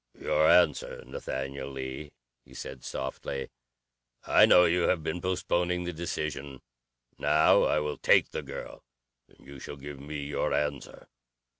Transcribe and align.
"Your 0.19 0.49
answer 0.49 1.03
Nathaniel 1.05 1.69
Lee," 1.69 2.11
he 2.43 2.55
said 2.55 2.83
softly. 2.83 3.51
"I 4.25 4.47
know 4.47 4.65
you 4.65 4.87
have 4.89 5.03
been 5.03 5.21
postponing 5.21 5.83
the 5.83 5.93
decision. 5.93 6.63
Now 7.19 7.65
I 7.65 7.77
will 7.81 7.99
take 7.99 8.31
the 8.31 8.41
girl, 8.41 8.83
and 9.27 9.45
you 9.45 9.59
shall 9.59 9.77
give 9.77 9.99
me 9.99 10.21
your 10.23 10.55
answer. 10.55 11.07